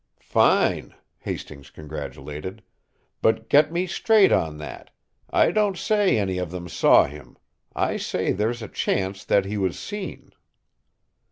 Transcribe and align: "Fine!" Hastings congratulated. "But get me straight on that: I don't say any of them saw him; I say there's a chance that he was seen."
"Fine!" 0.19 0.95
Hastings 1.19 1.69
congratulated. 1.69 2.63
"But 3.21 3.49
get 3.49 3.71
me 3.71 3.85
straight 3.85 4.31
on 4.31 4.57
that: 4.57 4.89
I 5.29 5.51
don't 5.51 5.77
say 5.77 6.17
any 6.17 6.39
of 6.39 6.49
them 6.49 6.67
saw 6.67 7.05
him; 7.05 7.37
I 7.75 7.97
say 7.97 8.31
there's 8.31 8.63
a 8.63 8.67
chance 8.67 9.23
that 9.23 9.45
he 9.45 9.59
was 9.59 9.77
seen." 9.77 10.33